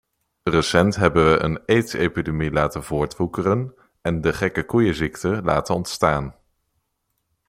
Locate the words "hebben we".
0.95-1.39